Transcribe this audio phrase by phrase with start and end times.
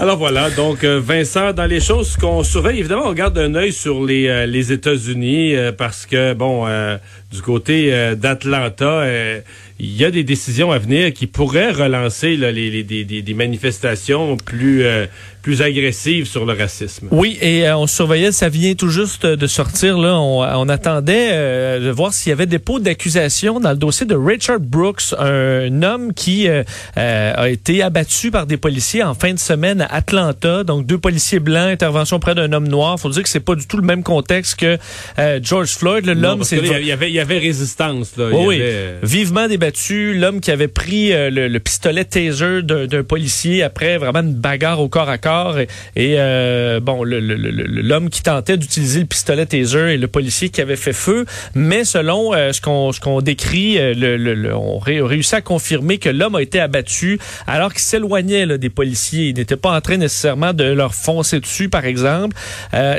[0.00, 3.70] Alors voilà, donc euh, Vincent, dans les choses qu'on surveille, évidemment, on garde un œil
[3.70, 6.66] sur les, euh, les États-Unis euh, parce que, bon,
[7.30, 9.04] du côté d'Atlanta,
[9.78, 13.34] il y a des décisions à venir qui pourraient relancer là, les, les des, des,
[13.34, 14.84] manifestations plus
[15.42, 17.08] plus agressive sur le racisme.
[17.10, 19.98] Oui, et euh, on surveillait, ça vient tout juste de sortir.
[19.98, 24.06] Là, on, attendait euh, de voir s'il y avait des pots d'accusation dans le dossier
[24.06, 26.62] de Richard Brooks, un homme qui euh,
[26.96, 30.64] a été abattu par des policiers en fin de semaine à Atlanta.
[30.64, 32.98] Donc deux policiers blancs, intervention près d'un homme noir.
[33.00, 34.78] Faut dire que c'est pas du tout le même contexte que
[35.42, 36.06] George Floyd.
[36.06, 38.16] L'homme, c'est il y avait il y avait résistance.
[38.16, 38.28] Là.
[38.32, 38.62] oui,
[39.02, 40.14] vivement débattu.
[40.14, 45.08] L'homme qui avait pris le, pistolet taser d'un policier après vraiment une bagarre au corps
[45.08, 50.48] à corps et, euh, bon, l'homme qui tentait d'utiliser le pistolet taser et le policier
[50.48, 51.26] qui avait fait feu.
[51.54, 56.34] Mais selon euh, ce qu'on décrit, euh, le, on a réussi à confirmer que l'homme
[56.34, 59.28] a été abattu alors qu'il s'éloignait des policiers.
[59.28, 62.36] Il n'était pas en train nécessairement de leur foncer dessus, par exemple.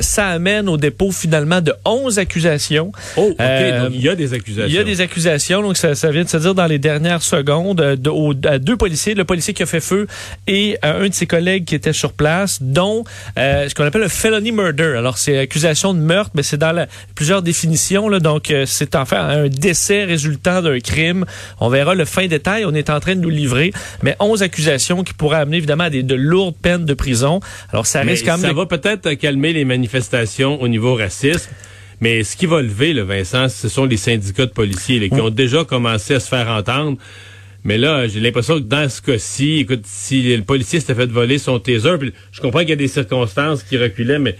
[0.00, 2.92] ça amène au dépôt finalement de 11 accusations.
[3.16, 3.38] Oh, OK.
[3.38, 4.68] donc, il y a des accusations.
[4.68, 5.62] Il y a des accusations.
[5.62, 9.14] Donc, ça, ça vient de se dire dans les dernières secondes de, à deux policiers,
[9.14, 10.06] le policier qui a fait feu
[10.46, 13.04] et un de ses collègues qui était sur place, dont
[13.38, 14.94] euh, ce qu'on appelle le felony murder.
[14.96, 18.08] Alors, c'est accusation de meurtre, mais c'est dans plusieurs définitions.
[18.08, 21.24] Là, donc, euh, c'est en fait un décès résultant d'un crime.
[21.60, 22.64] On verra le fin détail.
[22.64, 23.72] On est en train de nous livrer.
[24.02, 27.40] Mais 11 accusations qui pourraient amener évidemment à des, de lourdes peines de prison.
[27.72, 28.50] Alors, ça risque quand même...
[28.50, 31.50] Ça va peut-être calmer les manifestations au niveau racisme.
[32.00, 35.30] Mais ce qui va lever, le Vincent, ce sont les syndicats de policiers qui ont
[35.30, 36.96] déjà commencé à se faire entendre.
[37.62, 41.36] Mais là, j'ai l'impression que dans ce cas-ci, écoute, si le policier s'était fait voler
[41.36, 44.36] son taser, puis je comprends qu'il y a des circonstances qui reculaient, mais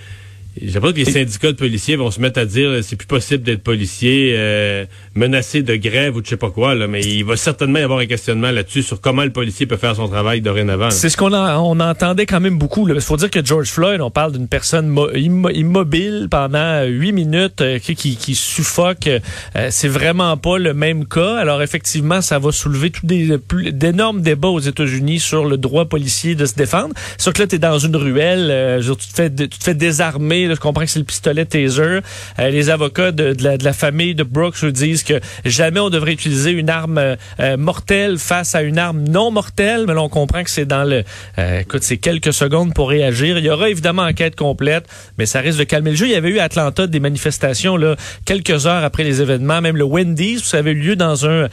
[0.60, 3.42] j'ai pas que les syndicats de policiers vont se mettre à dire c'est plus possible
[3.42, 7.24] d'être policier euh, menacé de grève ou de je sais pas quoi là, mais il
[7.24, 10.40] va certainement y avoir un questionnement là-dessus sur comment le policier peut faire son travail
[10.40, 10.90] dorénavant.
[10.90, 12.88] C'est ce qu'on on entendait quand même beaucoup.
[12.88, 17.78] Il faut dire que George Floyd, on parle d'une personne immobile pendant huit minutes euh,
[17.78, 19.08] qui, qui, suffoque.
[19.08, 21.36] Euh, c'est vraiment pas le même cas.
[21.36, 23.38] Alors effectivement, ça va soulever tout des
[23.72, 26.94] d'énormes débats aux États-Unis sur le droit policier de se défendre.
[27.18, 30.10] Sauf que là, tu es dans une ruelle, tu te fais tu te fais désarmer
[30.54, 32.00] je comprends que c'est le pistolet taser.
[32.38, 35.02] Euh, les avocats de, la, famille de Brooks disent
[35.44, 39.84] jamais on devrait utiliser une arme euh, mortelle face à une arme non mortelle.
[39.86, 41.04] Mais là, on comprend que c'est dans le...
[41.38, 43.38] Euh, écoute, c'est quelques secondes pour réagir.
[43.38, 44.86] Il y aura évidemment enquête complète,
[45.18, 46.06] mais ça risque de calmer le jeu.
[46.06, 49.60] Il y avait eu à Atlanta des manifestations là, quelques heures après les événements.
[49.60, 51.48] Même le Wendy's, ça avait eu lieu dans un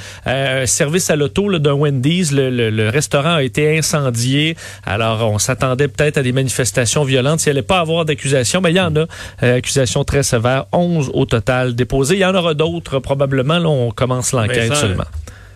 [0.65, 2.31] service à l'auto d'un Wendy's.
[2.31, 4.55] Le, restaurant a été incendié.
[4.85, 7.39] Alors, on s'attendait peut-être à des manifestations violentes.
[7.39, 9.05] S'il n'y allait pas avoir d'accusation, mais il y en a.
[9.43, 12.15] Euh, accusations très sévères, 11 au total déposées.
[12.15, 13.36] Il y en aura d'autres probablement.
[13.43, 15.03] Là, on commence l'enquête seulement.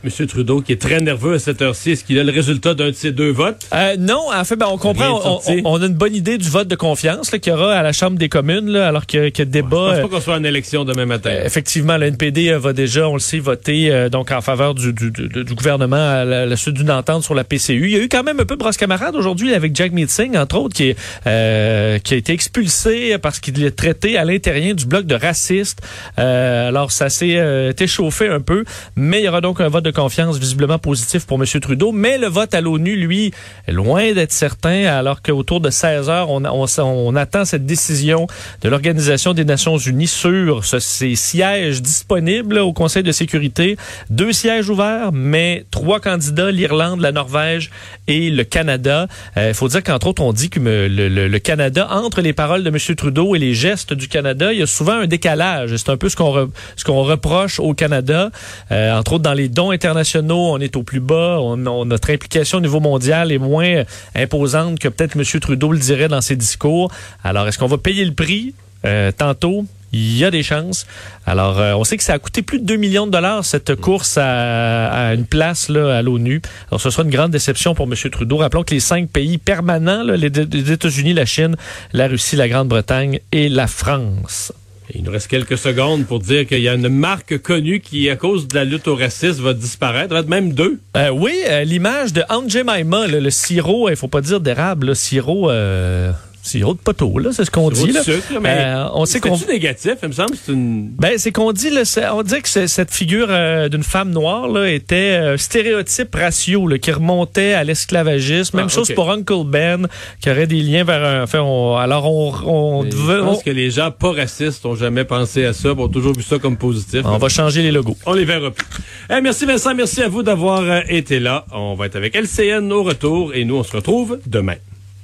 [0.03, 0.27] M.
[0.27, 2.93] Trudeau, qui est très nerveux à cette heure-ci, est-ce qu'il a le résultat d'un de
[2.93, 3.67] ces deux votes?
[3.73, 6.75] Euh, non, en fait, ben, on comprend, on, a une bonne idée du vote de
[6.75, 9.89] confiance qu'il y aura à la Chambre des communes, là, alors y, a débat.
[9.89, 11.29] Ouais, je pense pas qu'on soit en élection demain matin.
[11.29, 14.73] Euh, effectivement, le NPD euh, va déjà, on le sait, voter euh, donc en faveur
[14.73, 17.85] du, du, du, gouvernement à la, suite d'une entente sur la PCU.
[17.85, 20.37] Il y a eu quand même un peu de brosse camarade aujourd'hui avec Jack Meeting,
[20.37, 24.85] entre autres, qui, est, qui a été expulsé parce qu'il est traité à l'intérieur du
[24.85, 25.81] bloc de raciste.
[26.17, 28.63] alors, ça s'est échauffé un peu,
[28.95, 31.45] mais il y aura donc un vote de confiance visiblement positif pour M.
[31.59, 31.91] Trudeau.
[31.91, 33.31] Mais le vote à l'ONU, lui,
[33.67, 38.27] est loin d'être certain, alors qu'autour de 16 heures, on, attend cette décision
[38.61, 43.77] de l'Organisation des Nations Unies sur ces sièges disponibles au Conseil de sécurité.
[44.09, 47.69] Deux sièges ouverts, mais trois candidats, l'Irlande, la Norvège
[48.07, 49.07] et le Canada.
[49.35, 52.69] Il euh, faut dire qu'entre autres, on dit que le, Canada, entre les paroles de
[52.69, 52.77] M.
[52.95, 55.75] Trudeau et les gestes du Canada, il y a souvent un décalage.
[55.75, 58.31] C'est un peu ce qu'on ce qu'on reproche au Canada,
[58.71, 62.59] euh, entre autres dans les dons internationaux on est au plus bas, on, notre implication
[62.59, 63.83] au niveau mondial est moins
[64.15, 65.23] imposante que peut-être M.
[65.39, 66.91] Trudeau le dirait dans ses discours.
[67.23, 68.53] Alors, est-ce qu'on va payer le prix?
[68.85, 69.65] Euh, tantôt?
[69.93, 70.87] Il y a des chances.
[71.25, 73.75] Alors, euh, on sait que ça a coûté plus de 2 millions de dollars, cette
[73.75, 76.41] course à, une place là, à l'ONU.
[76.69, 77.95] Alors, ce sera une grande déception pour M.
[78.09, 78.37] Trudeau.
[78.37, 81.57] Rappelons que les cinq pays permanents, les États-Unis, la Chine,
[81.91, 84.53] la Russie, la Grande-Bretagne et la France.
[84.93, 88.15] Il nous reste quelques secondes pour dire qu'il y a une marque connue qui, à
[88.15, 90.13] cause de la lutte au racisme, va disparaître.
[90.13, 90.79] Va être même deux.
[90.97, 94.95] Euh, oui, euh, l'image de Aunt Jemima, le, sirop, il faut pas dire d'érable, le
[94.95, 95.49] sirop...
[95.49, 96.11] Euh
[96.43, 97.91] sirop de poteau, là, c'est ce qu'on dit.
[97.91, 98.03] Là.
[98.03, 100.35] Sucre, mais euh, on sait qu'on négatif, il me semble.
[100.35, 100.89] C'est une.
[100.89, 101.83] Ben c'est qu'on dit, là,
[102.13, 106.77] on dit que cette figure euh, d'une femme noire là était euh, stéréotype ratio, là,
[106.77, 108.57] qui remontait à l'esclavagisme.
[108.57, 109.87] Même ah, chose pour Uncle Ben,
[110.21, 111.23] qui aurait des liens vers un.
[111.23, 111.39] Enfin,
[111.79, 112.33] alors on.
[112.45, 116.13] on je pense que les gens pas racistes ont jamais pensé à ça, ont toujours
[116.15, 117.01] vu ça comme positif.
[117.05, 117.97] On va changer les logos.
[118.05, 118.65] On les verra plus.
[119.09, 121.45] Eh, merci Vincent, merci à vous d'avoir été là.
[121.51, 124.55] On va être avec LCN au retour et nous on se retrouve demain.